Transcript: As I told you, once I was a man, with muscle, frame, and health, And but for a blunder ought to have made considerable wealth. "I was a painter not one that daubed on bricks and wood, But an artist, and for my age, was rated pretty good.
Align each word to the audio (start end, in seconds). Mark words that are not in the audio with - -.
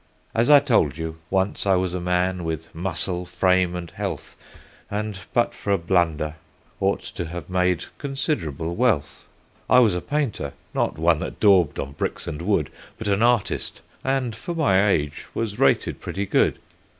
As 0.33 0.49
I 0.49 0.59
told 0.59 0.97
you, 0.97 1.17
once 1.29 1.67
I 1.67 1.75
was 1.75 1.93
a 1.93 1.99
man, 2.01 2.43
with 2.43 2.73
muscle, 2.73 3.23
frame, 3.23 3.75
and 3.75 3.91
health, 3.91 4.35
And 4.89 5.19
but 5.31 5.53
for 5.53 5.71
a 5.71 5.77
blunder 5.77 6.37
ought 6.79 7.01
to 7.03 7.25
have 7.25 7.51
made 7.51 7.85
considerable 7.99 8.75
wealth. 8.75 9.27
"I 9.69 9.77
was 9.77 9.93
a 9.93 10.01
painter 10.01 10.53
not 10.73 10.97
one 10.97 11.19
that 11.19 11.39
daubed 11.39 11.79
on 11.79 11.91
bricks 11.91 12.25
and 12.25 12.41
wood, 12.41 12.71
But 12.97 13.09
an 13.09 13.21
artist, 13.21 13.81
and 14.03 14.35
for 14.35 14.55
my 14.55 14.89
age, 14.89 15.27
was 15.35 15.59
rated 15.59 16.01
pretty 16.01 16.25
good. 16.25 16.57